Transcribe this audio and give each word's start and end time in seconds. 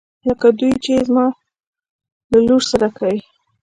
لکه 0.27 0.47
دوی 0.59 0.71
چې 0.83 0.89
يې 0.97 1.01
زما 1.07 1.25
له 2.31 2.39
لور 2.47 2.61
سره 2.71 2.87
کوي. 2.97 3.19